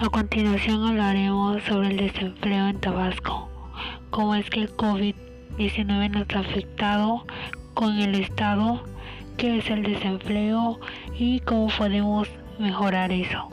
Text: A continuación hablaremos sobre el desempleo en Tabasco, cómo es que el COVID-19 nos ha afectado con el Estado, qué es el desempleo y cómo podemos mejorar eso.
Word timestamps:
A 0.00 0.08
continuación 0.10 0.86
hablaremos 0.86 1.60
sobre 1.64 1.88
el 1.88 1.96
desempleo 1.96 2.68
en 2.68 2.78
Tabasco, 2.78 3.48
cómo 4.10 4.36
es 4.36 4.48
que 4.48 4.60
el 4.60 4.76
COVID-19 4.76 6.10
nos 6.10 6.36
ha 6.36 6.38
afectado 6.38 7.26
con 7.74 7.98
el 7.98 8.14
Estado, 8.14 8.84
qué 9.36 9.58
es 9.58 9.68
el 9.68 9.82
desempleo 9.82 10.78
y 11.18 11.40
cómo 11.40 11.66
podemos 11.76 12.28
mejorar 12.60 13.10
eso. 13.10 13.50